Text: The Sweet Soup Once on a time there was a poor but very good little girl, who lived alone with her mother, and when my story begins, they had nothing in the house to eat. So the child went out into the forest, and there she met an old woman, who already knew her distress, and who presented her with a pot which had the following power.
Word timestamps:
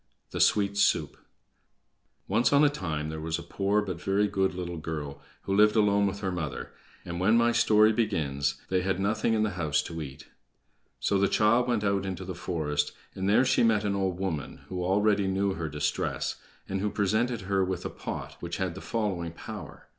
The 0.31 0.41
Sweet 0.41 0.77
Soup 0.77 1.15
Once 2.27 2.51
on 2.51 2.63
a 2.63 2.69
time 2.69 3.09
there 3.09 3.21
was 3.21 3.37
a 3.37 3.43
poor 3.43 3.83
but 3.83 4.01
very 4.01 4.27
good 4.27 4.55
little 4.55 4.77
girl, 4.79 5.21
who 5.43 5.55
lived 5.55 5.75
alone 5.75 6.07
with 6.07 6.21
her 6.21 6.31
mother, 6.31 6.71
and 7.05 7.19
when 7.19 7.37
my 7.37 7.51
story 7.51 7.93
begins, 7.93 8.55
they 8.69 8.81
had 8.81 8.99
nothing 8.99 9.35
in 9.35 9.43
the 9.43 9.51
house 9.61 9.79
to 9.83 10.01
eat. 10.01 10.25
So 10.99 11.19
the 11.19 11.27
child 11.27 11.67
went 11.67 11.83
out 11.83 12.03
into 12.03 12.25
the 12.25 12.33
forest, 12.33 12.93
and 13.13 13.29
there 13.29 13.45
she 13.45 13.61
met 13.61 13.83
an 13.83 13.95
old 13.95 14.17
woman, 14.17 14.61
who 14.69 14.83
already 14.83 15.27
knew 15.27 15.53
her 15.53 15.69
distress, 15.69 16.37
and 16.67 16.81
who 16.81 16.89
presented 16.89 17.41
her 17.41 17.63
with 17.63 17.85
a 17.85 17.89
pot 17.91 18.37
which 18.39 18.57
had 18.57 18.73
the 18.73 18.81
following 18.81 19.31
power. 19.33 19.87